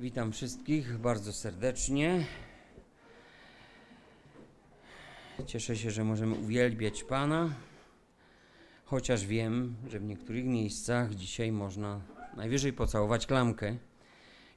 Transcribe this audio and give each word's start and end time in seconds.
Witam 0.00 0.32
wszystkich 0.32 0.98
bardzo 0.98 1.32
serdecznie. 1.32 2.24
Cieszę 5.46 5.76
się, 5.76 5.90
że 5.90 6.04
możemy 6.04 6.34
uwielbiać 6.34 7.04
Pana, 7.04 7.50
chociaż 8.84 9.26
wiem, 9.26 9.76
że 9.88 10.00
w 10.00 10.04
niektórych 10.04 10.44
miejscach 10.44 11.14
dzisiaj 11.14 11.52
można 11.52 12.00
najwyżej 12.36 12.72
pocałować 12.72 13.26
klamkę 13.26 13.76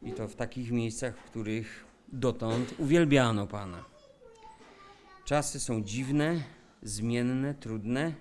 i 0.01 0.11
to 0.11 0.27
w 0.27 0.35
takich 0.35 0.71
miejscach, 0.71 1.17
w 1.17 1.23
których 1.23 1.85
dotąd 2.07 2.75
uwielbiano 2.79 3.47
Pana. 3.47 3.83
Czasy 5.25 5.59
są 5.59 5.83
dziwne, 5.83 6.43
zmienne, 6.81 7.53
trudne, 7.53 8.13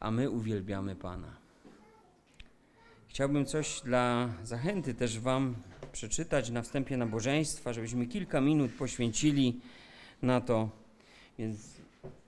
a 0.00 0.10
my 0.10 0.30
uwielbiamy 0.30 0.96
Pana. 0.96 1.36
Chciałbym 3.08 3.46
coś 3.46 3.80
dla 3.84 4.28
zachęty 4.42 4.94
też 4.94 5.20
Wam 5.20 5.54
przeczytać 5.92 6.50
na 6.50 6.62
wstępie 6.62 6.96
nabożeństwa, 6.96 7.72
żebyśmy 7.72 8.06
kilka 8.06 8.40
minut 8.40 8.72
poświęcili 8.72 9.60
na 10.22 10.40
to. 10.40 10.68
Więc 11.38 11.56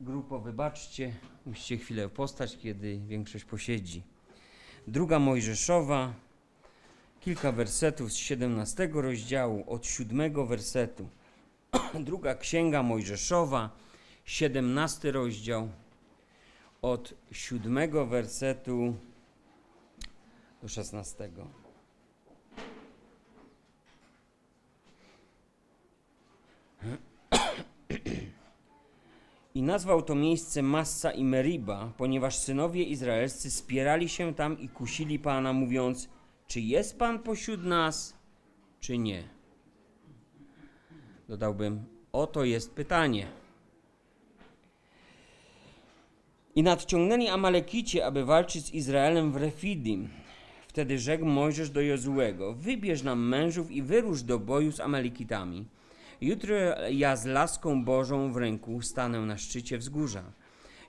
grupo, 0.01 0.39
wybaczcie, 0.39 1.13
musicie 1.47 1.77
chwilę 1.77 2.09
postać, 2.09 2.59
kiedy 2.59 3.01
większość 3.09 3.45
posiedzi. 3.45 4.03
Druga 4.87 5.19
Mojżeszowa, 5.19 6.15
kilka 7.21 7.53
wersetów 7.53 8.13
z 8.13 8.17
17 8.17 8.89
rozdziału, 8.93 9.65
od 9.67 9.87
7 9.87 10.47
wersetu. 10.47 11.09
Druga 12.07 12.35
Księga 12.35 12.83
Mojżeszowa, 12.83 13.71
17 14.25 15.13
rozdział, 15.13 15.69
od 16.83 17.15
7 17.33 18.09
wersetu 18.09 18.95
do 20.63 20.69
16. 20.69 21.31
I 29.55 29.63
nazwał 29.63 30.03
to 30.03 30.15
miejsce 30.15 30.63
Massa 30.63 31.11
i 31.11 31.25
Meriba, 31.25 31.93
ponieważ 31.97 32.37
synowie 32.37 32.83
izraelscy 32.83 33.51
spierali 33.51 34.09
się 34.09 34.35
tam 34.35 34.61
i 34.61 34.69
kusili 34.69 35.19
Pana, 35.19 35.53
mówiąc, 35.53 36.09
czy 36.47 36.61
jest 36.61 36.99
Pan 36.99 37.19
pośród 37.19 37.65
nas, 37.65 38.17
czy 38.81 38.99
nie. 38.99 39.23
Dodałbym, 41.29 41.85
oto 42.13 42.45
jest 42.45 42.75
pytanie. 42.75 43.27
I 46.55 46.63
nadciągnęli 46.63 47.29
Amalekicie, 47.29 48.07
aby 48.07 48.25
walczyć 48.25 48.67
z 48.67 48.75
Izraelem 48.75 49.33
w 49.33 49.37
Refidim. 49.37 50.09
Wtedy 50.69 50.99
rzekł 50.99 51.25
Mojżesz 51.25 51.71
do 51.71 51.81
Jozułego, 51.81 52.53
wybierz 52.53 53.03
nam 53.03 53.29
mężów 53.29 53.71
i 53.71 53.83
wyrusz 53.83 54.23
do 54.23 54.39
boju 54.39 54.73
z 54.73 54.81
Amalekitami. 54.81 55.65
Jutro 56.25 56.55
ja 56.91 57.17
z 57.17 57.25
laską 57.27 57.85
Bożą 57.85 58.33
w 58.33 58.37
ręku 58.37 58.83
stanę 58.83 59.21
na 59.21 59.39
szczycie 59.39 59.79
wzgórza. 59.79 60.23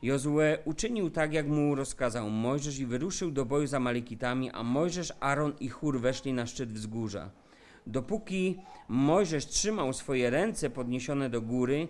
Jozue 0.02 0.58
uczynił 0.66 1.10
tak, 1.10 1.34
jak 1.34 1.48
mu 1.48 1.76
rozkazał 1.76 2.30
Mojżesz 2.30 2.80
i 2.80 2.86
wyruszył 2.86 3.32
do 3.32 3.46
boju 3.46 3.68
z 3.68 3.74
Amalekitami, 3.74 4.52
a 4.52 4.64
Mojżesz, 4.64 5.14
Aaron 5.20 5.54
i 5.60 5.70
Chór 5.70 6.00
weszli 6.00 6.34
na 6.34 6.46
szczyt 6.46 6.74
wzgórza. 6.74 7.32
Dopóki 7.88 8.60
Mojżesz 8.90 9.48
trzymał 9.48 9.94
swoje 9.94 10.30
ręce 10.30 10.70
podniesione 10.70 11.30
do 11.30 11.42
góry, 11.42 11.88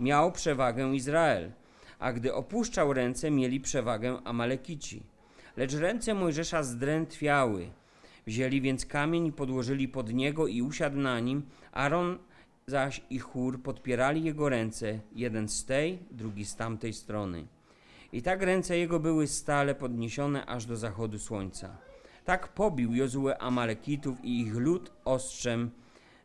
miał 0.00 0.32
przewagę 0.32 0.94
Izrael, 0.94 1.52
a 1.98 2.12
gdy 2.12 2.34
opuszczał 2.34 2.92
ręce, 2.92 3.30
mieli 3.30 3.60
przewagę 3.60 4.18
Amalekici. 4.24 5.02
Lecz 5.56 5.74
ręce 5.74 6.14
Mojżesza 6.14 6.62
zdrętwiały. 6.62 7.70
Wzięli 8.26 8.60
więc 8.60 8.86
kamień 8.86 9.26
i 9.26 9.32
podłożyli 9.32 9.88
pod 9.88 10.12
niego 10.12 10.46
i 10.46 10.62
usiadł 10.62 10.96
na 10.96 11.20
nim. 11.20 11.42
Aaron 11.72 12.18
zaś 12.70 13.00
i 13.10 13.18
chór 13.18 13.62
podpierali 13.62 14.24
jego 14.24 14.48
ręce, 14.48 15.00
jeden 15.12 15.48
z 15.48 15.64
tej, 15.64 15.98
drugi 16.10 16.44
z 16.44 16.56
tamtej 16.56 16.92
strony. 16.92 17.46
I 18.12 18.22
tak 18.22 18.42
ręce 18.42 18.78
jego 18.78 19.00
były 19.00 19.26
stale 19.26 19.74
podniesione 19.74 20.46
aż 20.46 20.66
do 20.66 20.76
zachodu 20.76 21.18
słońca. 21.18 21.76
Tak 22.24 22.48
pobił 22.48 22.94
Jozue 22.94 23.28
Amalekitów 23.38 24.24
i 24.24 24.40
ich 24.40 24.54
lud 24.54 24.92
ostrzem 25.04 25.70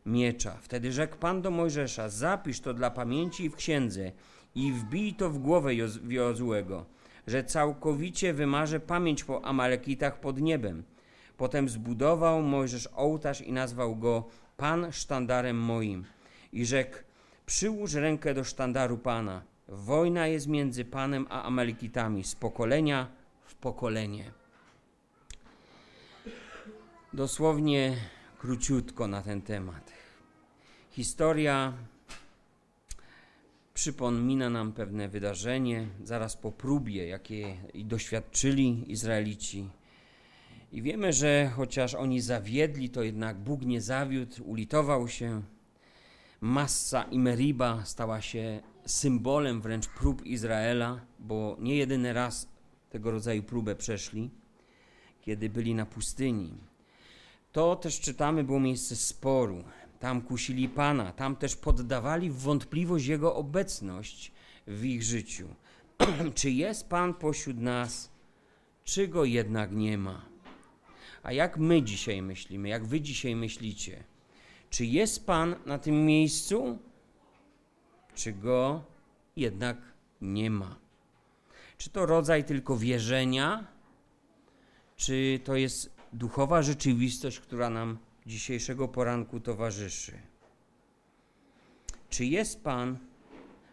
miecza. 0.06 0.56
Wtedy 0.60 0.92
rzekł 0.92 1.16
Pan 1.16 1.42
do 1.42 1.50
Mojżesza, 1.50 2.08
zapisz 2.08 2.60
to 2.60 2.74
dla 2.74 2.90
pamięci 2.90 3.50
w 3.50 3.56
księdze 3.56 4.12
i 4.54 4.72
wbij 4.72 5.14
to 5.14 5.30
w 5.30 5.38
głowę 5.38 5.74
Jozuego, 6.08 6.86
że 7.26 7.44
całkowicie 7.44 8.34
wymarzę 8.34 8.80
pamięć 8.80 9.24
po 9.24 9.44
Amalekitach 9.44 10.20
pod 10.20 10.40
niebem. 10.40 10.82
Potem 11.36 11.68
zbudował 11.68 12.42
Mojżesz 12.42 12.88
ołtarz 12.96 13.40
i 13.40 13.52
nazwał 13.52 13.96
go 13.96 14.24
Pan 14.56 14.92
sztandarem 14.92 15.58
moim 15.58 16.04
i 16.52 16.66
rzekł: 16.66 16.96
Przyłóż 17.46 17.94
rękę 17.94 18.34
do 18.34 18.44
sztandaru 18.44 18.98
Pana. 18.98 19.42
Wojna 19.68 20.26
jest 20.26 20.46
między 20.46 20.84
Panem 20.84 21.26
a 21.30 21.42
Amalekitami 21.42 22.24
z 22.24 22.34
pokolenia 22.34 23.08
w 23.44 23.54
pokolenie. 23.54 24.32
Dosłownie 27.12 27.96
króciutko 28.38 29.08
na 29.08 29.22
ten 29.22 29.42
temat. 29.42 29.92
Historia 30.90 31.72
przypomina 33.74 34.50
nam 34.50 34.72
pewne 34.72 35.08
wydarzenie 35.08 35.86
zaraz 36.04 36.36
po 36.36 36.52
próbie, 36.52 37.08
jakie 37.08 37.56
doświadczyli 37.74 38.92
Izraelici. 38.92 39.68
I 40.72 40.82
wiemy, 40.82 41.12
że 41.12 41.50
chociaż 41.56 41.94
oni 41.94 42.20
zawiedli, 42.20 42.90
to 42.90 43.02
jednak 43.02 43.38
Bóg 43.38 43.62
nie 43.62 43.80
zawiódł, 43.80 44.44
ulitował 44.44 45.08
się 45.08 45.42
Massa 46.42 47.02
i 47.02 47.18
Meriba 47.18 47.84
stała 47.84 48.20
się 48.20 48.60
symbolem 48.86 49.60
wręcz 49.60 49.88
prób 49.88 50.26
Izraela, 50.26 51.00
bo 51.18 51.56
nie 51.60 51.76
jedyny 51.76 52.12
raz 52.12 52.48
tego 52.90 53.10
rodzaju 53.10 53.42
próbę 53.42 53.76
przeszli, 53.76 54.30
kiedy 55.20 55.50
byli 55.50 55.74
na 55.74 55.86
pustyni. 55.86 56.54
To 57.52 57.76
też 57.76 58.00
czytamy, 58.00 58.44
było 58.44 58.60
miejsce 58.60 58.96
sporu. 58.96 59.64
Tam 60.00 60.22
kusili 60.22 60.68
Pana, 60.68 61.12
tam 61.12 61.36
też 61.36 61.56
poddawali 61.56 62.30
w 62.30 62.36
wątpliwość 62.36 63.06
Jego 63.06 63.34
obecność 63.34 64.32
w 64.66 64.84
ich 64.84 65.02
życiu. 65.02 65.48
czy 66.34 66.50
jest 66.50 66.88
Pan 66.88 67.14
pośród 67.14 67.58
nas, 67.58 68.10
czy 68.84 69.08
Go 69.08 69.24
jednak 69.24 69.72
nie 69.72 69.98
ma? 69.98 70.24
A 71.22 71.32
jak 71.32 71.58
my 71.58 71.82
dzisiaj 71.82 72.22
myślimy, 72.22 72.68
jak 72.68 72.86
Wy 72.86 73.00
dzisiaj 73.00 73.36
myślicie? 73.36 74.11
Czy 74.72 74.86
jest 74.86 75.26
Pan 75.26 75.56
na 75.66 75.78
tym 75.78 76.06
miejscu, 76.06 76.78
czy 78.14 78.32
go 78.32 78.84
jednak 79.36 79.76
nie 80.20 80.50
ma? 80.50 80.76
Czy 81.78 81.90
to 81.90 82.06
rodzaj 82.06 82.44
tylko 82.44 82.76
wierzenia, 82.76 83.66
czy 84.96 85.40
to 85.44 85.56
jest 85.56 85.90
duchowa 86.12 86.62
rzeczywistość, 86.62 87.40
która 87.40 87.70
nam 87.70 87.98
dzisiejszego 88.26 88.88
poranku 88.88 89.40
towarzyszy? 89.40 90.18
Czy 92.10 92.24
jest 92.24 92.64
Pan 92.64 92.98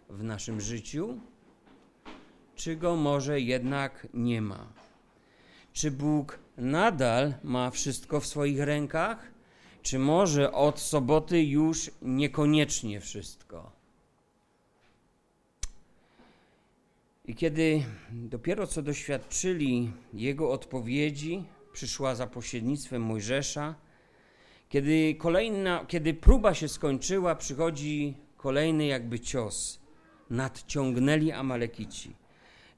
w 0.10 0.24
naszym 0.24 0.62
życiu, 0.62 1.20
czy 2.56 2.76
go 2.76 2.96
może 2.96 3.42
jednak 3.42 4.08
nie 4.14 4.42
ma? 4.42 4.74
Czy 5.74 5.92
Bóg 5.92 6.40
nadal 6.58 7.34
ma 7.44 7.72
wszystko 7.72 8.20
w 8.20 8.28
swoich 8.28 8.60
rękach? 8.60 9.39
Czy 9.82 10.00
może 10.00 10.52
od 10.52 10.80
soboty 10.80 11.44
już 11.44 11.92
niekoniecznie 12.02 13.00
wszystko. 13.00 13.72
I 17.26 17.36
kiedy 17.36 17.84
dopiero 18.12 18.68
co 18.68 18.82
doświadczyli 18.82 19.92
jego 20.14 20.52
odpowiedzi, 20.52 21.44
przyszła 21.74 22.16
za 22.16 22.28
pośrednictwem 22.28 23.02
Mojżesza, 23.02 23.76
kiedy 24.70 25.16
kolejna, 25.16 25.86
kiedy 25.88 26.14
próba 26.14 26.54
się 26.54 26.68
skończyła, 26.68 27.36
przychodzi 27.36 28.18
kolejny 28.38 28.86
jakby 28.86 29.20
cios. 29.20 29.80
Nadciągnęli 30.30 31.32
Amalekici. 31.32 32.16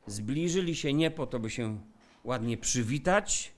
Zbliżyli 0.08 0.76
się 0.76 0.94
nie 0.94 1.12
po 1.12 1.28
to, 1.28 1.40
by 1.40 1.50
się 1.50 1.80
ładnie 2.24 2.58
przywitać, 2.58 3.54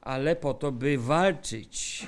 ale 0.00 0.36
po 0.36 0.54
to, 0.54 0.72
by 0.72 0.98
walczyć. 0.98 2.06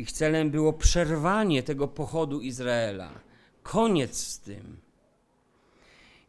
Ich 0.00 0.12
celem 0.12 0.50
było 0.50 0.72
przerwanie 0.72 1.62
tego 1.62 1.88
pochodu 1.88 2.40
Izraela. 2.40 3.10
Koniec 3.62 4.16
z 4.16 4.40
tym. 4.40 4.76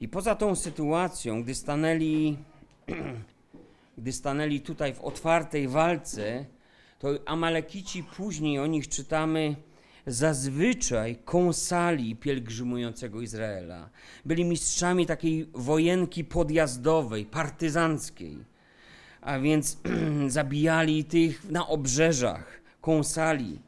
I 0.02 0.08
poza 0.08 0.36
tą 0.36 0.56
sytuacją, 0.56 1.44
gdy 1.44 1.56
stanęli, 1.56 2.38
gdy 3.98 4.12
stanęli 4.12 4.62
tutaj 4.62 4.94
w 4.94 5.02
otwartej 5.02 5.68
walce, 5.68 6.46
to 7.00 7.10
Amalekici 7.26 8.04
później 8.04 8.60
o 8.60 8.68
nich 8.68 8.88
czytamy 8.88 9.56
zazwyczaj 10.06 11.16
kąsali 11.26 12.16
pielgrzymującego 12.16 13.22
Izraela. 13.22 13.90
Byli 14.26 14.46
mistrzami 14.46 15.06
takiej 15.06 15.50
wojenki 15.54 16.24
podjazdowej, 16.24 17.26
partyzanckiej. 17.26 18.38
A 19.22 19.40
więc 19.40 19.78
zabijali 20.28 21.04
tych 21.06 21.50
na 21.52 21.68
obrzeżach 21.68 22.61
kąsali. 22.82 23.60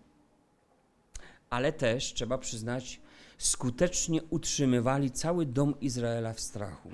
ale 1.49 1.73
też, 1.73 2.13
trzeba 2.13 2.37
przyznać, 2.37 2.99
skutecznie 3.37 4.23
utrzymywali 4.23 5.11
cały 5.11 5.45
dom 5.45 5.79
Izraela 5.81 6.33
w 6.33 6.39
strachu. 6.39 6.89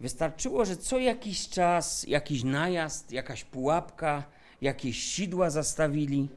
Wystarczyło, 0.00 0.64
że 0.64 0.76
co 0.76 0.98
jakiś 0.98 1.48
czas 1.48 2.04
jakiś 2.08 2.44
najazd, 2.44 3.12
jakaś 3.12 3.44
pułapka, 3.44 4.24
jakieś 4.60 5.02
sidła 5.02 5.50
zastawili 5.50 6.28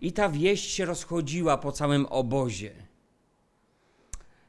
i 0.00 0.12
ta 0.12 0.28
wieść 0.28 0.70
się 0.70 0.84
rozchodziła 0.84 1.58
po 1.58 1.72
całym 1.72 2.06
obozie. 2.06 2.72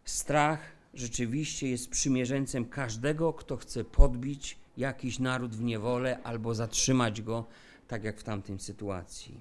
Strach 0.05 0.59
rzeczywiście 0.93 1.69
jest 1.69 1.89
przymierzeńcem 1.89 2.65
każdego, 2.65 3.33
kto 3.33 3.57
chce 3.57 3.83
podbić 3.83 4.57
jakiś 4.77 5.19
naród 5.19 5.55
w 5.55 5.61
niewolę 5.61 6.19
albo 6.23 6.55
zatrzymać 6.55 7.21
go, 7.21 7.45
tak 7.91 8.03
jak 8.03 8.19
w 8.19 8.23
tamtej 8.23 8.59
sytuacji. 8.59 9.37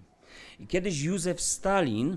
I 0.58 0.66
kiedyś 0.66 1.02
Józef 1.02 1.40
Stalin, 1.40 2.16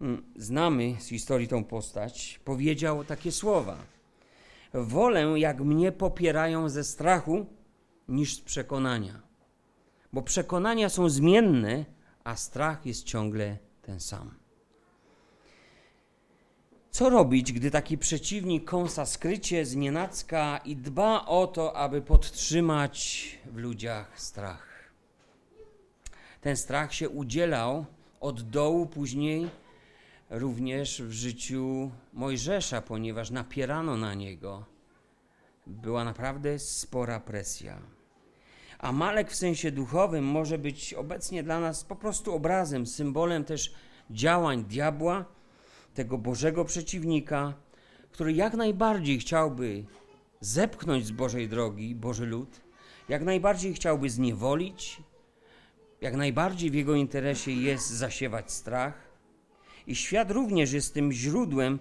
mm, 0.00 0.22
znamy 0.36 0.96
z 1.00 1.08
historii 1.08 1.48
tą 1.48 1.64
postać, 1.64 2.40
powiedział 2.44 3.04
takie 3.04 3.32
słowa– 3.32 3.78
Wolę, 4.74 5.38
jak 5.38 5.60
mnie 5.60 5.92
popierają 5.92 6.68
ze 6.68 6.84
strachu, 6.84 7.46
niż 8.08 8.36
z 8.36 8.40
przekonania. 8.40 9.22
Bo 10.12 10.22
przekonania 10.22 10.88
są 10.88 11.08
zmienne, 11.08 11.84
a 12.24 12.36
strach 12.36 12.86
jest 12.86 13.04
ciągle 13.04 13.58
ten 13.82 14.00
sam. 14.00 14.34
Co 16.90 17.10
robić, 17.10 17.52
gdy 17.52 17.70
taki 17.70 17.98
przeciwnik 17.98 18.64
kąsa 18.64 19.06
skrycie, 19.06 19.66
znienacka 19.66 20.60
i 20.64 20.76
dba 20.76 21.26
o 21.26 21.46
to, 21.46 21.76
aby 21.76 22.02
podtrzymać 22.02 23.28
w 23.52 23.56
ludziach 23.56 24.20
strach? 24.20 24.77
Ten 26.40 26.56
strach 26.56 26.94
się 26.94 27.08
udzielał 27.08 27.84
od 28.20 28.42
dołu 28.42 28.86
później 28.86 29.50
również 30.30 31.02
w 31.02 31.12
życiu 31.12 31.90
Mojżesza, 32.12 32.82
ponieważ 32.82 33.30
napierano 33.30 33.96
na 33.96 34.14
niego. 34.14 34.64
Była 35.66 36.04
naprawdę 36.04 36.58
spora 36.58 37.20
presja. 37.20 37.78
A 38.78 38.92
Malek 38.92 39.30
w 39.30 39.36
sensie 39.36 39.70
duchowym 39.70 40.24
może 40.24 40.58
być 40.58 40.94
obecnie 40.94 41.42
dla 41.42 41.60
nas 41.60 41.84
po 41.84 41.96
prostu 41.96 42.34
obrazem, 42.34 42.86
symbolem 42.86 43.44
też 43.44 43.74
działań 44.10 44.64
diabła, 44.64 45.24
tego 45.94 46.18
Bożego 46.18 46.64
przeciwnika, 46.64 47.54
który 48.12 48.32
jak 48.32 48.54
najbardziej 48.54 49.18
chciałby 49.18 49.84
zepchnąć 50.40 51.06
z 51.06 51.10
Bożej 51.10 51.48
drogi 51.48 51.94
Boży 51.94 52.26
lud, 52.26 52.60
jak 53.08 53.22
najbardziej 53.22 53.74
chciałby 53.74 54.10
zniewolić, 54.10 55.02
jak 56.00 56.16
najbardziej 56.16 56.70
w 56.70 56.74
jego 56.74 56.94
interesie 56.94 57.52
jest 57.52 57.90
zasiewać 57.90 58.52
strach, 58.52 59.08
i 59.86 59.94
świat 59.94 60.30
również 60.30 60.72
jest 60.72 60.94
tym 60.94 61.12
źródłem, 61.12 61.78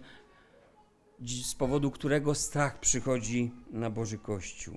z 1.43 1.55
powodu 1.55 1.91
którego 1.91 2.35
strach 2.35 2.79
przychodzi 2.79 3.51
na 3.71 3.89
Boży 3.89 4.17
Kościół. 4.17 4.75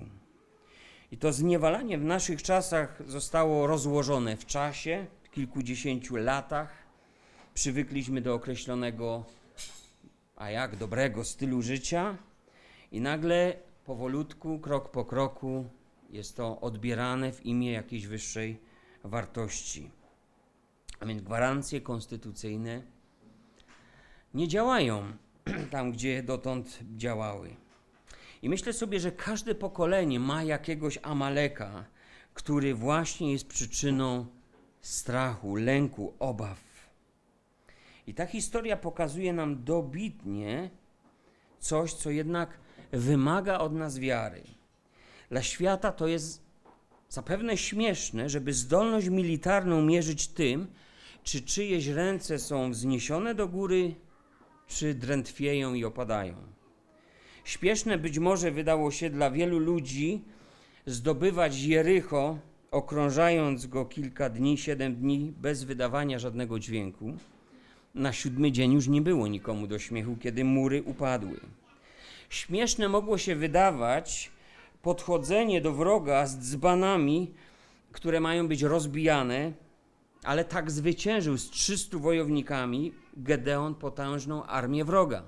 I 1.11 1.17
to 1.17 1.33
zniewalanie 1.33 1.97
w 1.97 2.03
naszych 2.03 2.43
czasach 2.43 3.01
zostało 3.07 3.67
rozłożone 3.67 4.37
w 4.37 4.45
czasie, 4.45 5.05
w 5.23 5.29
kilkudziesięciu 5.29 6.15
latach. 6.15 6.69
Przywykliśmy 7.53 8.21
do 8.21 8.33
określonego, 8.33 9.25
a 10.35 10.49
jak 10.49 10.75
dobrego 10.75 11.23
stylu 11.23 11.61
życia, 11.61 12.17
i 12.91 13.01
nagle 13.01 13.53
powolutku, 13.85 14.59
krok 14.59 14.91
po 14.91 15.05
kroku 15.05 15.69
jest 16.09 16.37
to 16.37 16.61
odbierane 16.61 17.31
w 17.31 17.45
imię 17.45 17.71
jakiejś 17.71 18.07
wyższej 18.07 18.70
wartości. 19.03 19.91
A 20.99 21.05
więc 21.05 21.21
gwarancje 21.21 21.81
konstytucyjne 21.81 22.81
nie 24.33 24.47
działają 24.47 25.03
tam, 25.71 25.91
gdzie 25.91 26.23
dotąd 26.23 26.79
działały. 26.95 27.55
I 28.41 28.49
myślę 28.49 28.73
sobie, 28.73 28.99
że 28.99 29.11
każde 29.11 29.55
pokolenie 29.55 30.19
ma 30.19 30.43
jakiegoś 30.43 30.99
Amaleka, 31.01 31.85
który 32.33 32.75
właśnie 32.75 33.31
jest 33.31 33.47
przyczyną 33.47 34.25
strachu, 34.81 35.55
lęku, 35.55 36.13
obaw. 36.19 36.59
I 38.07 38.13
ta 38.13 38.25
historia 38.25 38.77
pokazuje 38.77 39.33
nam 39.33 39.63
dobitnie 39.63 40.69
coś, 41.59 41.93
co 41.93 42.09
jednak 42.09 42.59
wymaga 42.91 43.59
od 43.59 43.73
nas 43.73 43.99
wiary. 43.99 44.43
Dla 45.29 45.41
świata 45.41 45.91
to 45.91 46.07
jest 46.07 46.50
zapewne 47.11 47.57
śmieszne, 47.57 48.29
żeby 48.29 48.53
zdolność 48.53 49.07
militarną 49.09 49.81
mierzyć 49.81 50.27
tym, 50.27 50.67
czy 51.23 51.41
czyjeś 51.41 51.87
ręce 51.87 52.39
są 52.39 52.71
wzniesione 52.71 53.35
do 53.35 53.47
góry, 53.47 53.95
czy 54.67 54.93
drętwieją 54.93 55.73
i 55.73 55.85
opadają. 55.85 56.35
Śpieszne 57.43 57.97
być 57.97 58.19
może 58.19 58.51
wydało 58.51 58.91
się 58.91 59.09
dla 59.09 59.31
wielu 59.31 59.59
ludzi 59.59 60.21
zdobywać 60.85 61.61
Jericho, 61.61 62.37
okrążając 62.71 63.65
go 63.65 63.85
kilka 63.85 64.29
dni, 64.29 64.57
siedem 64.57 64.95
dni, 64.95 65.33
bez 65.41 65.63
wydawania 65.63 66.19
żadnego 66.19 66.59
dźwięku. 66.59 67.13
Na 67.95 68.13
siódmy 68.13 68.51
dzień 68.51 68.73
już 68.73 68.87
nie 68.87 69.01
było 69.01 69.27
nikomu 69.27 69.67
do 69.67 69.79
śmiechu, 69.79 70.17
kiedy 70.19 70.43
mury 70.43 70.83
upadły. 70.83 71.39
Śmieszne 72.29 72.89
mogło 72.89 73.17
się 73.17 73.35
wydawać 73.35 74.30
podchodzenie 74.81 75.61
do 75.61 75.73
wroga 75.73 76.25
z 76.25 76.37
dzbanami, 76.37 77.33
które 77.91 78.19
mają 78.19 78.47
być 78.47 78.61
rozbijane, 78.61 79.53
ale 80.23 80.45
tak 80.45 80.71
zwyciężył 80.71 81.37
z 81.37 81.49
300 81.49 81.97
wojownikami 81.97 82.93
Gedeon 83.17 83.75
potężną 83.75 84.43
armię 84.43 84.85
wroga. 84.85 85.23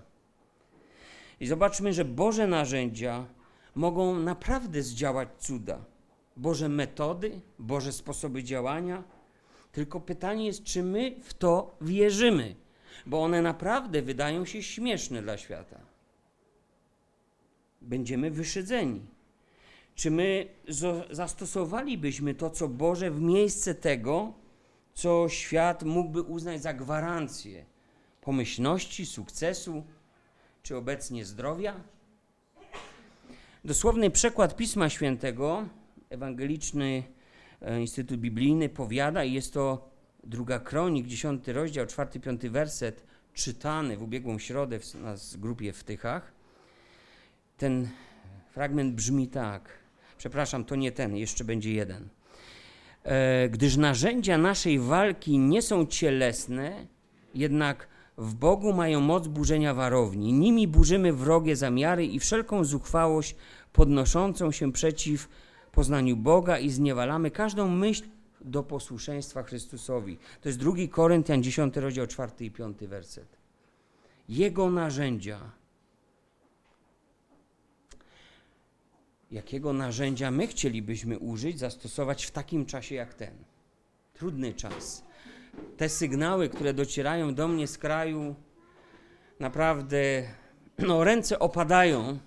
I 1.39 1.47
zobaczmy, 1.47 1.93
że 1.93 2.05
Boże 2.05 2.47
narzędzia 2.47 3.25
mogą 3.75 4.19
naprawdę 4.19 4.81
zdziałać 4.81 5.29
cuda. 5.39 5.85
Boże 6.37 6.69
metody, 6.69 7.41
Boże 7.59 7.91
sposoby 7.91 8.43
działania. 8.43 9.03
Tylko 9.71 9.99
pytanie 9.99 10.45
jest, 10.45 10.63
czy 10.63 10.83
my 10.83 11.15
w 11.23 11.33
to 11.33 11.75
wierzymy, 11.81 12.55
bo 13.05 13.23
one 13.23 13.41
naprawdę 13.41 14.01
wydają 14.01 14.45
się 14.45 14.63
śmieszne 14.63 15.21
dla 15.21 15.37
świata. 15.37 15.79
Będziemy 17.81 18.31
wyszydzeni. 18.31 19.01
Czy 19.95 20.11
my 20.11 20.47
zastosowalibyśmy 21.11 22.35
to, 22.35 22.49
co 22.49 22.67
Boże, 22.67 23.11
w 23.11 23.21
miejsce 23.21 23.75
tego, 23.75 24.33
co 24.93 25.29
świat 25.29 25.83
mógłby 25.83 26.21
uznać 26.21 26.61
za 26.61 26.73
gwarancję 26.73 27.65
pomyślności, 28.21 29.05
sukcesu, 29.05 29.83
czy 30.63 30.77
obecnie 30.77 31.25
zdrowia? 31.25 31.75
Dosłowny 33.65 34.09
przekład 34.09 34.55
Pisma 34.55 34.89
Świętego, 34.89 35.67
Ewangeliczny 36.09 37.03
e, 37.61 37.81
Instytut 37.81 38.19
Biblijny 38.19 38.69
powiada, 38.69 39.23
i 39.23 39.33
jest 39.33 39.53
to 39.53 39.89
druga 40.23 40.59
kronik, 40.59 41.07
dziesiąty 41.07 41.53
rozdział, 41.53 41.85
czwarty, 41.85 42.19
piąty 42.19 42.49
werset, 42.49 43.03
czytany 43.33 43.97
w 43.97 44.03
ubiegłą 44.03 44.39
środę 44.39 44.79
w 44.79 44.95
nas 44.95 45.35
grupie 45.35 45.73
w 45.73 45.83
Tychach. 45.83 46.31
Ten 47.57 47.89
fragment 48.53 48.95
brzmi 48.95 49.27
tak. 49.27 49.82
Przepraszam, 50.23 50.65
to 50.65 50.75
nie 50.75 50.91
ten, 50.91 51.15
jeszcze 51.15 51.43
będzie 51.43 51.73
jeden. 51.73 52.09
E, 53.03 53.49
gdyż 53.49 53.77
narzędzia 53.77 54.37
naszej 54.37 54.79
walki 54.79 55.39
nie 55.39 55.61
są 55.61 55.85
cielesne, 55.85 56.87
jednak 57.35 57.87
w 58.17 58.35
Bogu 58.35 58.73
mają 58.73 58.99
moc 58.99 59.27
burzenia 59.27 59.73
warowni. 59.73 60.33
Nimi 60.33 60.67
burzymy 60.67 61.13
wrogie 61.13 61.55
zamiary 61.55 62.05
i 62.05 62.19
wszelką 62.19 62.63
zuchwałość 62.63 63.35
podnoszącą 63.73 64.51
się 64.51 64.71
przeciw 64.71 65.29
poznaniu 65.71 66.17
Boga 66.17 66.59
i 66.59 66.69
zniewalamy 66.69 67.31
każdą 67.31 67.69
myśl 67.69 68.03
do 68.41 68.63
posłuszeństwa 68.63 69.43
Chrystusowi. 69.43 70.17
To 70.41 70.49
jest 70.49 70.59
drugi 70.59 70.89
Koryntian, 70.89 71.43
10 71.43 71.77
rozdział, 71.77 72.07
4 72.07 72.31
i 72.39 72.51
5 72.51 72.77
werset. 72.87 73.37
Jego 74.29 74.69
narzędzia 74.69 75.62
jakiego 79.33 79.73
narzędzia 79.73 80.31
my 80.31 80.47
chcielibyśmy 80.47 81.19
użyć, 81.19 81.59
zastosować 81.59 82.25
w 82.25 82.31
takim 82.31 82.65
czasie 82.65 82.95
jak 82.95 83.13
ten. 83.13 83.33
Trudny 84.13 84.53
czas. 84.53 85.03
Te 85.77 85.89
sygnały, 85.89 86.49
które 86.49 86.73
docierają 86.73 87.35
do 87.35 87.47
mnie 87.47 87.67
z 87.67 87.77
kraju, 87.77 88.35
naprawdę, 89.39 90.23
no 90.77 91.03
ręce 91.03 91.39
opadają. 91.39 92.19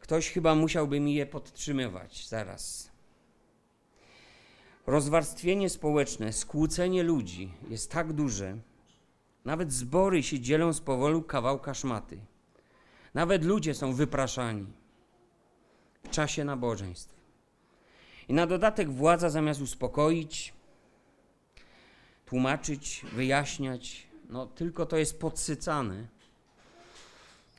Ktoś 0.00 0.30
chyba 0.30 0.54
musiałby 0.54 1.00
mi 1.00 1.14
je 1.14 1.26
podtrzymywać 1.26 2.28
zaraz. 2.28 2.90
Rozwarstwienie 4.86 5.70
społeczne, 5.70 6.32
skłócenie 6.32 7.02
ludzi 7.02 7.52
jest 7.70 7.90
tak 7.90 8.12
duże. 8.12 8.56
Nawet 9.44 9.72
zbory 9.72 10.22
się 10.22 10.40
dzielą 10.40 10.72
z 10.72 10.80
powodu 10.80 11.22
kawałka 11.22 11.74
szmaty. 11.74 12.18
Nawet 13.14 13.44
ludzie 13.44 13.74
są 13.74 13.92
wypraszani 13.92 14.83
w 16.04 16.10
czasie 16.10 16.44
nabożeństw. 16.44 17.14
I 18.28 18.32
na 18.32 18.46
dodatek 18.46 18.90
władza 18.90 19.30
zamiast 19.30 19.60
uspokoić, 19.60 20.52
tłumaczyć, 22.26 23.06
wyjaśniać. 23.12 24.06
No, 24.30 24.46
tylko 24.46 24.86
to 24.86 24.96
jest 24.96 25.20
podsycane. 25.20 26.06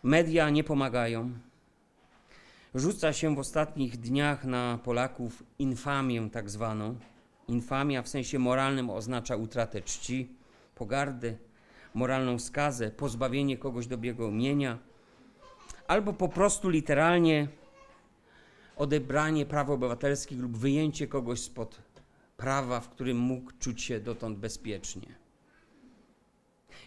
Media 0.03 0.49
nie 0.49 0.63
pomagają. 0.63 1.31
Rzuca 2.75 3.13
się 3.13 3.35
w 3.35 3.39
ostatnich 3.39 3.97
dniach 3.97 4.45
na 4.45 4.79
Polaków 4.83 5.43
infamię 5.59 6.29
tak 6.29 6.49
zwaną. 6.49 6.95
Infamia 7.47 8.01
w 8.01 8.07
sensie 8.07 8.39
moralnym 8.39 8.89
oznacza 8.89 9.35
utratę 9.35 9.81
czci, 9.81 10.29
pogardę, 10.75 11.35
moralną 11.93 12.39
skazę, 12.39 12.91
pozbawienie 12.91 13.57
kogoś 13.57 13.87
dobrego 13.87 14.31
mienia, 14.31 14.77
albo 15.87 16.13
po 16.13 16.29
prostu 16.29 16.69
literalnie 16.69 17.47
odebranie 18.75 19.45
praw 19.45 19.69
obywatelskich 19.69 20.39
lub 20.39 20.57
wyjęcie 20.57 21.07
kogoś 21.07 21.39
spod 21.39 21.81
prawa, 22.37 22.79
w 22.79 22.89
którym 22.89 23.17
mógł 23.17 23.51
czuć 23.59 23.81
się 23.81 23.99
dotąd 23.99 24.37
bezpiecznie. 24.37 25.15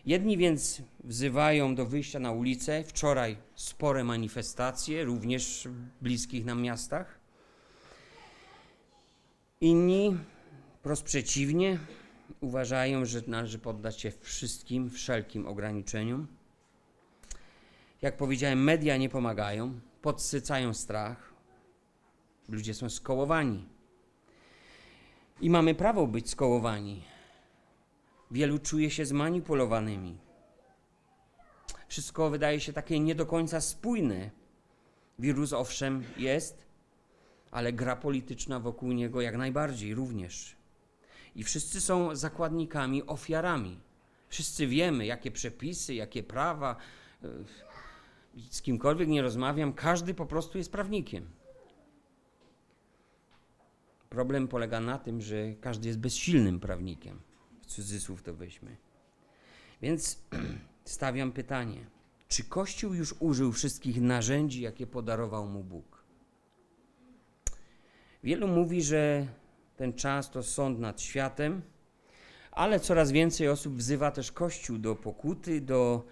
Jedni 0.07 0.37
więc 0.37 0.83
wzywają 1.05 1.75
do 1.75 1.87
wyjścia 1.87 2.19
na 2.19 2.33
ulicę. 2.33 2.85
Wczoraj 2.85 3.37
spore 3.55 4.05
manifestacje, 4.05 5.05
również 5.05 5.69
w 5.71 6.03
bliskich 6.03 6.45
nam 6.45 6.63
miastach. 6.63 7.19
Inni 9.61 10.17
wprost 10.81 11.03
przeciwnie, 11.03 11.79
uważają, 12.41 13.05
że 13.05 13.23
należy 13.27 13.59
poddać 13.59 14.01
się 14.01 14.13
wszystkim, 14.21 14.91
wszelkim 14.91 15.47
ograniczeniom. 15.47 16.27
Jak 18.03 18.17
powiedziałem, 18.17 18.65
media 18.65 18.97
nie 18.97 19.09
pomagają, 19.09 19.81
podsycają 20.03 20.75
strach. 20.75 21.28
Ludzie 22.49 22.75
są 22.75 22.91
skołowani. 22.91 23.69
I 25.41 25.51
mamy 25.51 25.75
prawo 25.75 26.07
być 26.07 26.31
skołowani. 26.31 27.03
Wielu 28.31 28.59
czuje 28.59 28.91
się 28.91 29.07
zmanipulowanymi. 29.07 30.19
Wszystko 31.89 32.31
wydaje 32.31 32.61
się 32.61 32.73
takie 32.73 33.01
nie 33.01 33.15
do 33.15 33.27
końca 33.27 33.61
spójne. 33.61 34.31
Wirus 35.19 35.53
owszem 35.53 36.05
jest, 36.17 36.67
ale 37.51 37.73
gra 37.73 37.97
polityczna 37.97 38.61
wokół 38.61 38.93
niego 38.93 39.21
jak 39.21 39.37
najbardziej 39.37 39.95
również. 39.95 40.57
I 41.35 41.45
wszyscy 41.45 41.81
są 41.81 42.17
zakładnikami, 42.17 43.07
ofiarami. 43.07 43.81
Wszyscy 44.29 44.67
wiemy, 44.67 45.07
jakie 45.07 45.31
przepisy, 45.31 45.95
jakie 45.95 46.23
prawa. 46.23 46.77
Z 48.51 48.63
kimkolwiek 48.63 49.09
nie 49.09 49.23
rozmawiam, 49.23 49.73
każdy 49.73 50.15
po 50.15 50.27
prostu 50.27 50.59
jest 50.59 50.73
prawnikiem. 50.73 51.38
Problem 54.11 54.49
polega 54.49 54.81
na 54.81 54.99
tym, 54.99 55.21
że 55.21 55.55
każdy 55.61 55.89
jest 55.89 56.01
bezsilnym 56.01 56.61
prawnikiem. 56.61 57.21
W 57.63 57.67
cudzysłów 57.67 58.23
to 58.23 58.35
weźmy. 58.35 58.77
Więc 59.83 60.23
stawiam 60.85 61.33
pytanie: 61.33 61.87
czy 62.29 62.45
Kościół 62.45 62.95
już 62.95 63.15
użył 63.21 63.53
wszystkich 63.53 64.01
narzędzi, 64.01 64.61
jakie 64.61 64.87
podarował 64.87 65.47
mu 65.47 65.65
Bóg? 65.65 66.05
Wielu 68.23 68.49
mówi, 68.49 68.83
że 68.83 69.27
ten 69.77 69.93
czas 69.93 70.31
to 70.31 70.43
sąd 70.43 70.79
nad 70.79 71.01
światem, 71.01 71.63
ale 72.51 72.81
coraz 72.81 73.13
więcej 73.13 73.49
osób 73.49 73.77
wzywa 73.77 74.11
też 74.11 74.33
Kościół 74.33 74.79
do 74.79 74.97
pokuty, 74.97 75.61
do, 75.61 76.05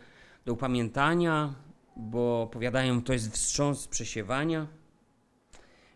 do 0.45 0.53
upamiętania, 0.53 1.55
bo 1.97 2.49
powiadają, 2.53 3.03
to 3.03 3.13
jest 3.13 3.33
wstrząs 3.33 3.89
przesiewania. 3.89 4.67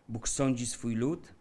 Bóg 0.09 0.29
sądzi 0.29 0.65
swój 0.65 0.95
lud. 0.95 1.33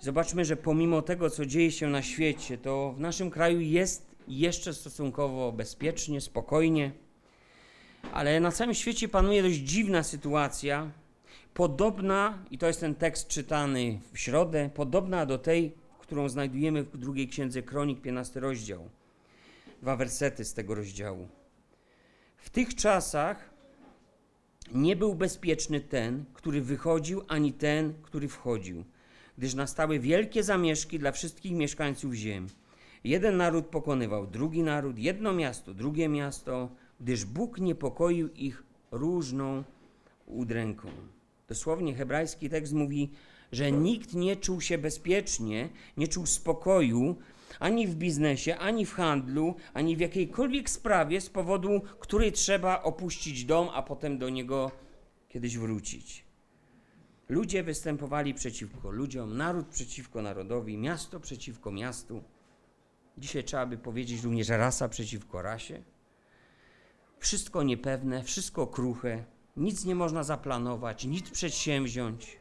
Zobaczmy, 0.00 0.44
że 0.44 0.56
pomimo 0.56 1.02
tego, 1.02 1.30
co 1.30 1.46
dzieje 1.46 1.70
się 1.70 1.88
na 1.88 2.02
świecie, 2.02 2.58
to 2.58 2.92
w 2.96 3.00
naszym 3.00 3.30
kraju 3.30 3.60
jest 3.60 4.06
jeszcze 4.28 4.74
stosunkowo 4.74 5.52
bezpiecznie, 5.52 6.20
spokojnie, 6.20 6.92
ale 8.12 8.40
na 8.40 8.52
całym 8.52 8.74
świecie 8.74 9.08
panuje 9.08 9.42
dość 9.42 9.56
dziwna 9.56 10.02
sytuacja, 10.02 10.90
podobna, 11.54 12.38
i 12.50 12.58
to 12.58 12.66
jest 12.66 12.80
ten 12.80 12.94
tekst 12.94 13.28
czytany 13.28 14.00
w 14.12 14.18
środę, 14.18 14.70
podobna 14.74 15.26
do 15.26 15.38
tej, 15.38 15.74
którą 15.98 16.28
znajdujemy 16.28 16.82
w 16.82 16.98
drugiej 16.98 17.28
księdze 17.28 17.62
Kronik, 17.62 18.00
15 18.00 18.40
rozdział. 18.40 18.88
Dwa 19.82 19.96
wersety 19.96 20.44
z 20.44 20.54
tego 20.54 20.74
rozdziału. 20.74 21.28
W 22.36 22.50
tych 22.50 22.74
czasach 22.74 23.50
nie 24.74 24.96
był 24.96 25.14
bezpieczny 25.14 25.80
ten, 25.80 26.24
który 26.34 26.62
wychodził, 26.62 27.22
ani 27.28 27.52
ten, 27.52 27.94
który 28.02 28.28
wchodził, 28.28 28.84
gdyż 29.40 29.54
nastały 29.54 30.00
wielkie 30.00 30.42
zamieszki 30.42 30.98
dla 30.98 31.12
wszystkich 31.12 31.52
mieszkańców 31.52 32.14
ziem. 32.14 32.46
Jeden 33.04 33.36
naród 33.36 33.66
pokonywał 33.66 34.26
drugi 34.26 34.62
naród, 34.62 34.98
jedno 34.98 35.32
miasto, 35.32 35.74
drugie 35.74 36.08
miasto, 36.08 36.70
gdyż 37.00 37.24
Bóg 37.24 37.58
niepokoił 37.58 38.28
ich 38.28 38.62
różną 38.90 39.64
udręką. 40.26 40.88
Dosłownie 41.48 41.94
hebrajski 41.94 42.50
tekst 42.50 42.72
mówi, 42.72 43.10
że 43.52 43.72
nikt 43.72 44.14
nie 44.14 44.36
czuł 44.36 44.60
się 44.60 44.78
bezpiecznie, 44.78 45.68
nie 45.96 46.08
czuł 46.08 46.26
spokoju 46.26 47.16
ani 47.60 47.86
w 47.86 47.94
biznesie, 47.94 48.56
ani 48.56 48.86
w 48.86 48.94
handlu, 48.94 49.54
ani 49.74 49.96
w 49.96 50.00
jakiejkolwiek 50.00 50.70
sprawie, 50.70 51.20
z 51.20 51.30
powodu 51.30 51.80
której 51.98 52.32
trzeba 52.32 52.82
opuścić 52.82 53.44
dom, 53.44 53.68
a 53.74 53.82
potem 53.82 54.18
do 54.18 54.28
niego 54.28 54.70
kiedyś 55.28 55.58
wrócić. 55.58 56.29
Ludzie 57.30 57.62
występowali 57.62 58.34
przeciwko 58.34 58.90
ludziom, 58.90 59.36
naród 59.36 59.66
przeciwko 59.66 60.22
narodowi, 60.22 60.78
miasto 60.78 61.20
przeciwko 61.20 61.72
miastu. 61.72 62.22
Dzisiaj 63.18 63.44
trzeba 63.44 63.66
by 63.66 63.78
powiedzieć 63.78 64.22
również 64.22 64.48
rasa 64.48 64.88
przeciwko 64.88 65.42
rasie. 65.42 65.82
Wszystko 67.18 67.62
niepewne, 67.62 68.22
wszystko 68.22 68.66
kruche, 68.66 69.24
nic 69.56 69.84
nie 69.84 69.94
można 69.94 70.22
zaplanować, 70.22 71.04
nic 71.04 71.30
przedsięwziąć. 71.30 72.38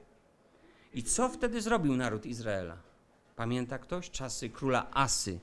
I 0.94 1.04
co 1.04 1.30
wtedy 1.30 1.62
zrobił 1.62 1.96
naród 1.96 2.26
Izraela? 2.26 2.78
Pamięta 3.36 3.78
ktoś? 3.78 4.10
Czasy 4.10 4.50
króla 4.50 4.92
Asy. 4.92 5.40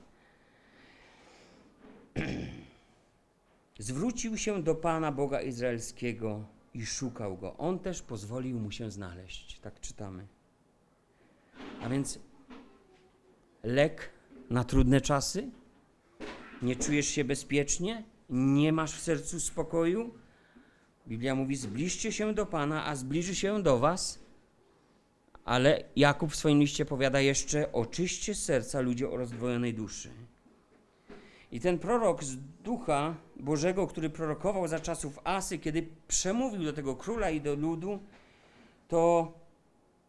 Zwrócił 3.79 4.37
się 4.37 4.63
do 4.63 4.75
Pana 4.75 5.11
Boga 5.11 5.41
Izraelskiego 5.41 6.56
i 6.77 6.85
szukał 6.85 7.37
go. 7.37 7.57
On 7.57 7.79
też 7.79 8.01
pozwolił 8.01 8.59
mu 8.59 8.71
się 8.71 8.91
znaleźć. 8.91 9.59
Tak 9.59 9.79
czytamy. 9.79 10.27
A 11.81 11.89
więc 11.89 12.19
lek 13.63 14.09
na 14.49 14.63
trudne 14.63 15.01
czasy? 15.01 15.51
Nie 16.61 16.75
czujesz 16.75 17.07
się 17.07 17.23
bezpiecznie? 17.23 18.03
Nie 18.29 18.73
masz 18.73 18.93
w 18.93 19.01
sercu 19.01 19.39
spokoju? 19.39 20.13
Biblia 21.07 21.35
mówi: 21.35 21.55
zbliżcie 21.55 22.11
się 22.11 22.33
do 22.33 22.45
Pana, 22.45 22.85
a 22.85 22.95
zbliży 22.95 23.35
się 23.35 23.63
do 23.63 23.79
Was. 23.79 24.19
Ale 25.45 25.83
Jakub 25.95 26.31
w 26.31 26.35
swoim 26.35 26.59
liście 26.59 26.85
powiada 26.85 27.21
jeszcze: 27.21 27.71
oczyście 27.71 28.35
serca 28.35 28.81
ludzie 28.81 29.09
o 29.09 29.17
rozdwojonej 29.17 29.73
duszy. 29.73 30.09
I 31.51 31.59
ten 31.59 31.79
prorok 31.79 32.23
z 32.23 32.37
ducha 32.63 33.15
Bożego, 33.35 33.87
który 33.87 34.09
prorokował 34.09 34.67
za 34.67 34.79
czasów 34.79 35.19
Asy, 35.23 35.59
kiedy 35.59 35.87
przemówił 36.07 36.63
do 36.63 36.73
tego 36.73 36.95
króla 36.95 37.29
i 37.29 37.41
do 37.41 37.55
ludu, 37.55 37.99
to 38.87 39.33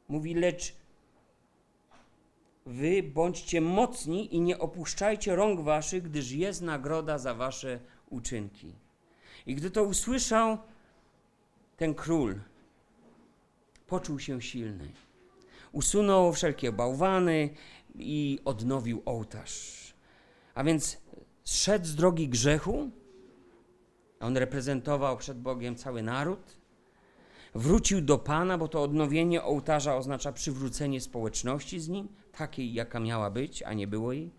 mówi: 0.08 0.34
Lecz 0.34 0.74
wy 2.66 3.02
bądźcie 3.02 3.60
mocni 3.60 4.34
i 4.34 4.40
nie 4.40 4.58
opuszczajcie 4.58 5.36
rąk 5.36 5.60
waszych, 5.60 6.02
gdyż 6.02 6.32
jest 6.32 6.62
nagroda 6.62 7.18
za 7.18 7.34
wasze 7.34 7.80
uczynki. 8.10 8.72
I 9.46 9.54
gdy 9.54 9.70
to 9.70 9.82
usłyszał, 9.82 10.58
ten 11.76 11.94
król 11.94 12.40
poczuł 13.86 14.18
się 14.18 14.42
silny. 14.42 14.92
Usunął 15.72 16.32
wszelkie 16.32 16.72
bałwany 16.72 17.50
i 17.94 18.40
odnowił 18.44 19.02
ołtarz. 19.04 19.94
A 20.54 20.64
więc 20.64 21.00
zszedł 21.48 21.86
z 21.86 21.94
drogi 21.94 22.28
grzechu. 22.28 22.90
On 24.20 24.36
reprezentował 24.36 25.16
przed 25.16 25.40
Bogiem 25.40 25.76
cały 25.76 26.02
naród. 26.02 26.58
Wrócił 27.54 28.00
do 28.00 28.18
Pana, 28.18 28.58
bo 28.58 28.68
to 28.68 28.82
odnowienie 28.82 29.42
ołtarza 29.42 29.96
oznacza 29.96 30.32
przywrócenie 30.32 31.00
społeczności 31.00 31.80
z 31.80 31.88
nim, 31.88 32.08
takiej 32.32 32.74
jaka 32.74 33.00
miała 33.00 33.30
być, 33.30 33.62
a 33.62 33.72
nie 33.72 33.86
było 33.86 34.12
jej. 34.12 34.30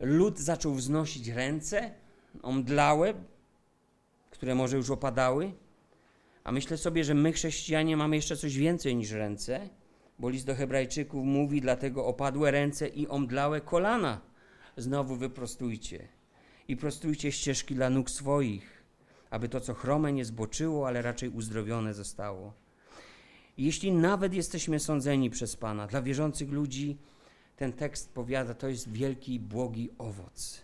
Lud 0.00 0.38
zaczął 0.38 0.74
wznosić 0.74 1.28
ręce, 1.28 1.94
omdlałe, 2.42 3.14
które 4.30 4.54
może 4.54 4.76
już 4.76 4.90
opadały. 4.90 5.52
A 6.44 6.52
myślę 6.52 6.76
sobie, 6.76 7.04
że 7.04 7.14
my, 7.14 7.32
chrześcijanie, 7.32 7.96
mamy 7.96 8.16
jeszcze 8.16 8.36
coś 8.36 8.56
więcej 8.56 8.96
niż 8.96 9.10
ręce, 9.10 9.68
bo 10.18 10.28
list 10.28 10.46
do 10.46 10.54
Hebrajczyków 10.54 11.24
mówi: 11.24 11.60
Dlatego 11.60 12.06
opadłe 12.06 12.50
ręce 12.50 12.88
i 12.88 13.08
omdlałe 13.08 13.60
kolana 13.60 14.20
znowu 14.76 15.16
wyprostujcie 15.16 16.08
i 16.68 16.76
prostujcie 16.76 17.32
ścieżki 17.32 17.74
dla 17.74 17.90
nóg 17.90 18.10
swoich, 18.10 18.82
aby 19.30 19.48
to, 19.48 19.60
co 19.60 19.74
chrome, 19.74 20.12
nie 20.12 20.24
zboczyło, 20.24 20.86
ale 20.86 21.02
raczej 21.02 21.28
uzdrowione 21.28 21.94
zostało. 21.94 22.52
Jeśli 23.58 23.92
nawet 23.92 24.34
jesteśmy 24.34 24.80
sądzeni 24.80 25.30
przez 25.30 25.56
Pana, 25.56 25.86
dla 25.86 26.02
wierzących 26.02 26.50
ludzi 26.50 26.98
ten 27.56 27.72
tekst 27.72 28.14
powiada, 28.14 28.54
to 28.54 28.68
jest 28.68 28.92
wielki, 28.92 29.40
błogi 29.40 29.90
owoc. 29.98 30.60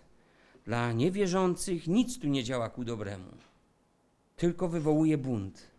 Dla 0.65 0.93
niewierzących 0.93 1.87
nic 1.87 2.19
tu 2.19 2.29
nie 2.29 2.45
działa 2.45 2.71
ku 2.71 2.85
dobremu, 2.85 3.31
tylko 4.37 4.69
wywołuje 4.69 5.19
bunt. 5.19 5.70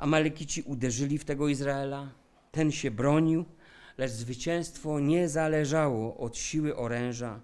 Amalekici 0.00 0.62
uderzyli 0.62 1.18
w 1.18 1.24
tego 1.24 1.48
Izraela, 1.48 2.08
ten 2.52 2.72
się 2.72 2.90
bronił, 2.90 3.44
lecz 3.98 4.10
zwycięstwo 4.10 5.00
nie 5.00 5.28
zależało 5.28 6.16
od 6.16 6.36
siły 6.36 6.76
oręża, 6.76 7.40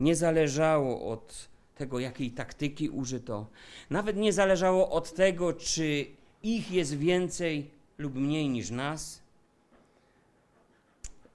nie 0.00 0.16
zależało 0.16 1.12
od 1.12 1.48
tego, 1.74 1.98
jakiej 1.98 2.30
taktyki 2.30 2.90
użyto, 2.90 3.46
nawet 3.90 4.16
nie 4.16 4.32
zależało 4.32 4.90
od 4.90 5.14
tego, 5.14 5.52
czy 5.52 6.06
ich 6.42 6.72
jest 6.72 6.94
więcej 6.98 7.70
lub 7.98 8.14
mniej 8.14 8.48
niż 8.48 8.70
nas. 8.70 9.22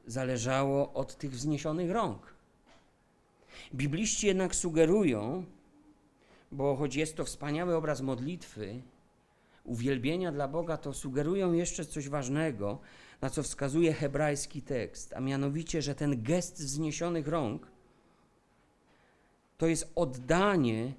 Zależało 0.08 0.94
od 0.94 1.18
tych 1.18 1.32
wzniesionych 1.32 1.92
rąk. 1.92 2.34
Bibliści 3.74 4.27
jednak 4.27 4.56
sugerują, 4.56 5.46
bo 6.51 6.75
choć 6.75 6.96
jest 6.96 7.15
to 7.15 7.25
wspaniały 7.25 7.75
obraz 7.75 8.01
modlitwy, 8.01 8.82
uwielbienia 9.63 10.32
dla 10.32 10.48
Boga, 10.48 10.77
to 10.77 10.93
sugerują 10.93 11.53
jeszcze 11.53 11.86
coś 11.86 12.10
ważnego, 12.10 12.79
na 13.22 13.29
co 13.29 13.43
wskazuje 13.43 13.93
hebrajski 13.93 14.62
tekst, 14.62 15.13
a 15.13 15.20
mianowicie, 15.20 15.82
że 15.82 15.96
ten 15.96 16.24
gest 16.24 16.63
wzniesionych 16.63 17.27
rąk 17.27 17.67
to 19.58 19.67
jest 19.67 19.91
oddanie 19.96 20.93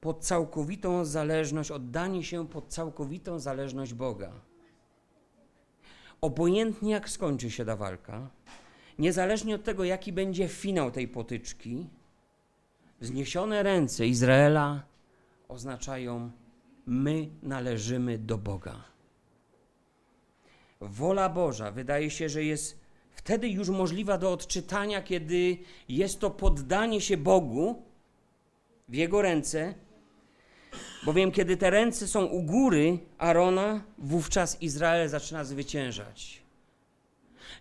pod 0.00 0.24
całkowitą 0.24 1.04
zależność, 1.04 1.70
oddanie 1.70 2.24
się 2.24 2.48
pod 2.48 2.68
całkowitą 2.68 3.38
zależność 3.38 3.94
Boga. 3.94 4.32
Obojętnie 6.20 6.92
jak 6.92 7.08
skończy 7.08 7.50
się 7.50 7.64
ta 7.64 7.76
walka, 7.76 8.30
niezależnie 8.98 9.54
od 9.54 9.64
tego, 9.64 9.84
jaki 9.84 10.12
będzie 10.12 10.48
finał 10.48 10.90
tej 10.90 11.08
potyczki, 11.08 11.86
wzniesione 13.00 13.62
ręce 13.62 14.06
Izraela 14.06 14.82
oznaczają: 15.48 16.30
My 16.86 17.28
należymy 17.42 18.18
do 18.18 18.38
Boga. 18.38 18.84
Wola 20.80 21.28
Boża 21.28 21.70
wydaje 21.70 22.10
się, 22.10 22.28
że 22.28 22.44
jest 22.44 22.80
wtedy 23.12 23.48
już 23.48 23.68
możliwa 23.68 24.18
do 24.18 24.32
odczytania, 24.32 25.02
kiedy 25.02 25.58
jest 25.88 26.20
to 26.20 26.30
poddanie 26.30 27.00
się 27.00 27.16
Bogu 27.16 27.82
w 28.88 28.94
Jego 28.94 29.22
ręce, 29.22 29.74
bowiem 31.04 31.32
kiedy 31.32 31.56
te 31.56 31.70
ręce 31.70 32.08
są 32.08 32.24
u 32.24 32.42
góry 32.42 32.98
Arona, 33.18 33.82
wówczas 33.98 34.62
Izrael 34.62 35.08
zaczyna 35.08 35.44
zwyciężać. 35.44 36.42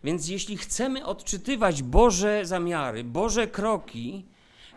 Więc 0.03 0.27
jeśli 0.27 0.57
chcemy 0.57 1.05
odczytywać 1.05 1.83
Boże 1.83 2.45
zamiary, 2.45 3.03
Boże 3.03 3.47
kroki 3.47 4.25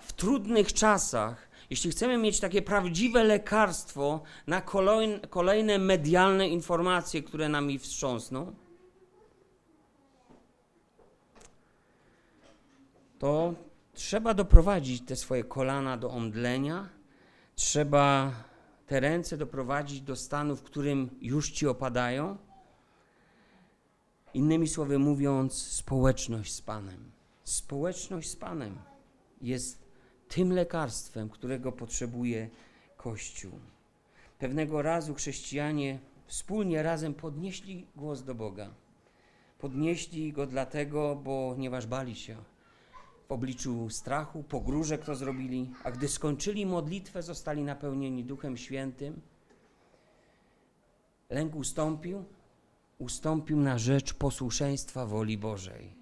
w 0.00 0.12
trudnych 0.12 0.72
czasach, 0.72 1.48
jeśli 1.72 1.90
chcemy 1.90 2.18
mieć 2.18 2.40
takie 2.40 2.62
prawdziwe 2.62 3.24
lekarstwo 3.24 4.22
na 4.46 4.60
kolejne, 5.30 5.78
medialne 5.78 6.48
informacje, 6.48 7.22
które 7.22 7.48
nami 7.48 7.78
wstrząsną, 7.78 8.54
to 13.18 13.54
trzeba 13.94 14.34
doprowadzić 14.34 15.02
te 15.06 15.16
swoje 15.16 15.44
kolana 15.44 15.96
do 15.96 16.10
omdlenia, 16.10 16.88
trzeba 17.54 18.32
te 18.86 19.00
ręce 19.00 19.36
doprowadzić 19.36 20.00
do 20.00 20.16
stanu, 20.16 20.56
w 20.56 20.62
którym 20.62 21.10
już 21.20 21.50
ci 21.50 21.66
opadają. 21.66 22.38
Innymi 24.34 24.68
słowy 24.68 24.98
mówiąc, 24.98 25.54
społeczność 25.54 26.52
z 26.52 26.60
Panem. 26.60 27.12
Społeczność 27.44 28.30
z 28.30 28.36
Panem 28.36 28.78
jest 29.40 29.81
tym 30.34 30.52
lekarstwem, 30.52 31.28
którego 31.28 31.72
potrzebuje 31.72 32.50
Kościół. 32.96 33.52
Pewnego 34.38 34.82
razu 34.82 35.14
chrześcijanie 35.14 35.98
wspólnie 36.26 36.82
razem 36.82 37.14
podnieśli 37.14 37.86
głos 37.96 38.22
do 38.22 38.34
Boga. 38.34 38.70
Podnieśli 39.58 40.32
go 40.32 40.46
dlatego, 40.46 41.16
bo 41.16 41.52
ponieważ 41.54 41.86
bali 41.86 42.16
się 42.16 42.36
w 43.28 43.32
obliczu 43.32 43.90
strachu, 43.90 44.42
pogróżek 44.42 45.04
to 45.04 45.14
zrobili, 45.14 45.70
a 45.84 45.90
gdy 45.90 46.08
skończyli 46.08 46.66
modlitwę, 46.66 47.22
zostali 47.22 47.62
napełnieni 47.62 48.24
Duchem 48.24 48.56
Świętym. 48.56 49.20
Lęk 51.30 51.54
ustąpił, 51.54 52.24
ustąpił 52.98 53.60
na 53.60 53.78
rzecz 53.78 54.14
posłuszeństwa 54.14 55.06
woli 55.06 55.38
Bożej. 55.38 56.01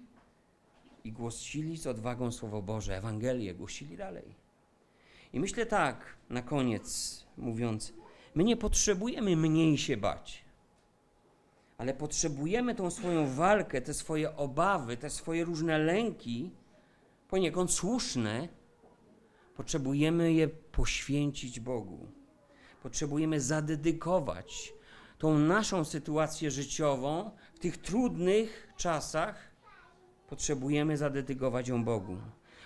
I 1.03 1.11
głosili 1.11 1.77
z 1.77 1.87
odwagą 1.87 2.31
Słowo 2.31 2.61
Boże, 2.61 2.97
Ewangelię 2.97 3.53
głosili 3.53 3.97
dalej. 3.97 4.35
I 5.33 5.39
myślę 5.39 5.65
tak, 5.65 6.17
na 6.29 6.41
koniec 6.41 7.19
mówiąc, 7.37 7.93
my 8.35 8.43
nie 8.43 8.57
potrzebujemy 8.57 9.35
mniej 9.35 9.77
się 9.77 9.97
bać, 9.97 10.45
ale 11.77 11.93
potrzebujemy 11.93 12.75
tą 12.75 12.91
swoją 12.91 13.35
walkę, 13.35 13.81
te 13.81 13.93
swoje 13.93 14.35
obawy, 14.35 14.97
te 14.97 15.09
swoje 15.09 15.45
różne 15.45 15.77
lęki, 15.77 16.51
poniekąd 17.29 17.71
słuszne, 17.71 18.47
potrzebujemy 19.55 20.33
je 20.33 20.47
poświęcić 20.47 21.59
Bogu. 21.59 22.07
Potrzebujemy 22.83 23.41
zadedykować 23.41 24.73
tą 25.17 25.37
naszą 25.37 25.85
sytuację 25.85 26.51
życiową 26.51 27.31
w 27.53 27.59
tych 27.59 27.77
trudnych 27.77 28.67
czasach, 28.77 29.50
potrzebujemy 30.31 30.97
zadedykować 30.97 31.67
ją 31.67 31.83
Bogu. 31.83 32.17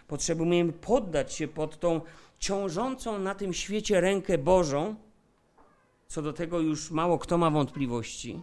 Potrzebujemy 0.08 0.73
poddać 0.73 1.34
się 1.34 1.47
pod 1.47 1.80
tą 1.80 2.01
ciążącą 2.39 3.19
na 3.19 3.36
tym 3.36 3.54
świecie 3.54 4.01
rękę 4.01 4.38
Bożą. 4.38 4.95
Co 6.08 6.21
do 6.21 6.34
tego 6.34 6.60
już 6.60 6.91
mało 6.91 7.19
kto 7.19 7.38
ma 7.38 7.49
wątpliwości, 7.49 8.41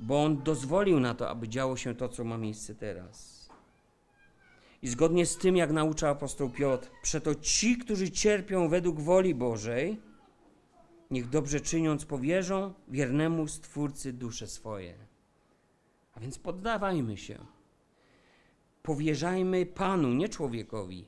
bo 0.00 0.24
On 0.24 0.42
dozwolił 0.42 1.00
na 1.00 1.14
to, 1.14 1.30
aby 1.30 1.48
działo 1.48 1.76
się 1.76 1.94
to, 1.94 2.08
co 2.08 2.24
ma 2.24 2.38
miejsce 2.38 2.74
teraz. 2.74 3.48
I 4.82 4.88
zgodnie 4.88 5.26
z 5.26 5.36
tym, 5.36 5.56
jak 5.56 5.72
naucza 5.72 6.08
apostoł 6.08 6.50
Piotr, 6.50 6.88
przeto 7.02 7.34
ci, 7.34 7.78
którzy 7.78 8.10
cierpią 8.10 8.68
według 8.68 9.00
woli 9.00 9.34
Bożej, 9.34 10.00
niech 11.10 11.28
dobrze 11.28 11.60
czyniąc 11.60 12.04
powierzą 12.04 12.74
wiernemu 12.88 13.48
Stwórcy 13.48 14.12
dusze 14.12 14.46
swoje. 14.46 15.17
A 16.18 16.20
więc 16.20 16.38
poddawajmy 16.38 17.16
się. 17.16 17.38
Powierzajmy 18.82 19.66
Panu, 19.66 20.08
nie 20.08 20.28
człowiekowi, 20.28 21.06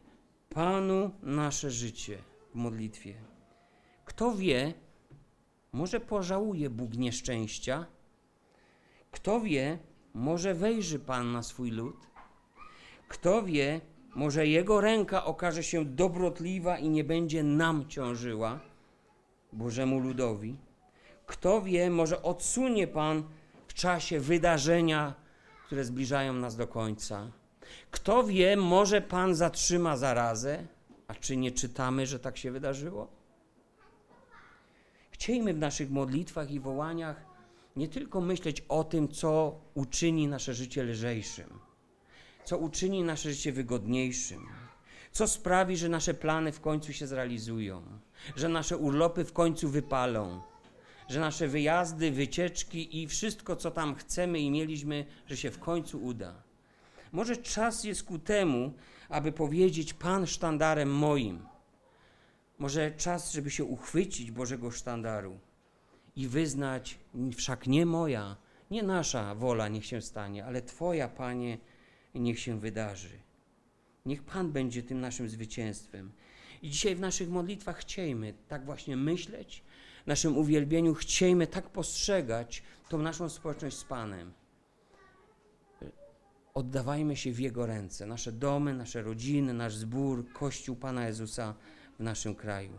Panu 0.51 1.11
nasze 1.23 1.71
życie 1.71 2.19
w 2.51 2.55
modlitwie. 2.55 3.15
Kto 4.05 4.35
wie, 4.35 4.75
może 5.73 6.01
pożałuje 6.01 6.71
Bóg 6.71 6.97
nieszczęścia? 6.97 7.87
Kto 9.11 9.41
wie, 9.41 9.79
może 10.15 10.55
wejrzy 10.55 10.99
Pan 10.99 11.33
na 11.33 11.43
swój 11.43 11.71
lud? 11.71 12.07
Kto 13.09 13.43
wie, 13.43 13.81
może 14.15 14.47
Jego 14.47 14.81
ręka 14.81 15.25
okaże 15.25 15.63
się 15.63 15.85
dobrotliwa 15.85 16.79
i 16.79 16.89
nie 16.89 17.05
będzie 17.05 17.43
nam 17.43 17.89
ciążyła, 17.89 18.61
Bożemu 19.53 19.99
ludowi. 19.99 20.57
Kto 21.27 21.63
wie, 21.63 21.91
może 21.91 22.23
odsunie 22.23 22.87
Pan 22.87 23.25
czasie 23.81 24.21
wydarzenia, 24.21 25.15
które 25.67 25.85
zbliżają 25.85 26.33
nas 26.33 26.57
do 26.57 26.67
końca. 26.67 27.31
Kto 27.91 28.25
wie, 28.25 28.57
może 28.57 29.01
Pan 29.01 29.35
zatrzyma 29.35 29.97
zarazę, 29.97 30.67
a 31.09 31.15
czy 31.15 31.37
nie 31.37 31.51
czytamy, 31.51 32.07
że 32.07 32.19
tak 32.19 32.37
się 32.37 32.51
wydarzyło? 32.51 33.09
Chciejmy 35.11 35.55
w 35.55 35.59
naszych 35.59 35.91
modlitwach 35.91 36.51
i 36.51 36.61
wołaniach 36.61 37.25
nie 37.77 37.89
tylko 37.89 38.21
myśleć 38.21 38.65
o 38.69 38.85
tym, 38.85 39.09
co 39.09 39.61
uczyni 39.75 40.29
nasze 40.29 40.55
życie 40.55 40.83
lżejszym, 40.85 41.61
co 42.45 42.59
uczyni 42.59 43.03
nasze 43.03 43.31
życie 43.31 43.53
wygodniejszym, 43.53 44.47
co 45.13 45.29
sprawi, 45.29 45.77
że 45.77 45.89
nasze 45.89 46.15
plany 46.15 46.53
w 46.53 46.61
końcu 46.61 46.93
się 46.93 47.07
zrealizują, 47.07 47.83
że 48.37 48.49
nasze 48.49 48.77
urlopy 48.77 49.25
w 49.25 49.33
końcu 49.33 49.69
wypalą, 49.69 50.50
że 51.11 51.21
nasze 51.21 51.49
wyjazdy, 51.49 52.11
wycieczki 52.11 53.03
i 53.03 53.09
wszystko, 53.09 53.57
co 53.57 53.71
tam 53.71 53.95
chcemy 53.95 54.41
i 54.41 54.51
mieliśmy, 54.51 55.07
że 55.27 55.37
się 55.37 55.51
w 55.51 55.59
końcu 55.59 56.05
uda. 56.05 56.43
Może 57.13 57.37
czas 57.37 57.85
jest 57.85 58.03
ku 58.03 58.19
temu, 58.19 58.73
aby 59.09 59.33
powiedzieć: 59.33 59.95
Pan 59.95 60.27
sztandarem 60.27 60.95
moim. 60.95 61.47
Może 62.59 62.91
czas, 62.91 63.33
żeby 63.33 63.51
się 63.51 63.65
uchwycić 63.65 64.31
Bożego 64.31 64.71
sztandaru 64.71 65.39
i 66.17 66.29
wyznać: 66.29 66.99
Wszak 67.37 67.67
nie 67.67 67.87
moja, 67.87 68.37
nie 68.71 68.83
nasza 68.83 69.35
wola 69.35 69.69
niech 69.69 69.87
się 69.87 70.03
stanie, 70.03 70.45
ale 70.45 70.63
Twoja, 70.63 71.09
Panie, 71.09 71.59
niech 72.15 72.41
się 72.41 72.61
wydarzy. 72.61 73.19
Niech 74.07 74.23
Pan 74.23 74.53
będzie 74.53 74.83
tym 74.83 75.01
naszym 75.01 75.29
zwycięstwem. 75.29 76.13
I 76.63 76.71
dzisiaj 76.71 76.97
w 76.97 77.01
naszych 77.01 77.29
modlitwach 77.29 77.79
chciejmy 77.79 78.35
tak 78.49 78.65
właśnie 78.65 78.97
myśleć, 78.97 79.63
naszym 80.07 80.37
uwielbieniu 80.39 80.95
chciejmy 80.95 81.47
tak 81.47 81.71
postrzegać 81.71 82.63
tą 82.89 82.99
naszą 82.99 83.29
społeczność 83.29 83.77
z 83.77 83.85
Panem. 83.85 84.33
Oddawajmy 86.55 87.17
się 87.17 87.33
w 87.33 87.41
Jego 87.41 87.67
ręce, 87.67 88.07
nasze 88.07 88.33
domy, 88.33 88.75
nasze 88.75 89.03
rodziny, 89.03 89.55
nasz 89.55 89.77
zbór, 89.77 90.33
Kościół 90.33 90.77
Pana 90.77 91.07
Jezusa 91.07 91.55
w 91.99 92.03
naszym 92.03 92.35
kraju. 92.35 92.79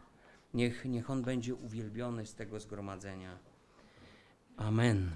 Niech, 0.54 0.86
niech 0.86 1.10
On 1.10 1.22
będzie 1.22 1.56
uwielbiony 1.56 2.26
z 2.26 2.36
tego 2.36 2.60
zgromadzenia. 2.60 3.40
Amen. 4.58 5.12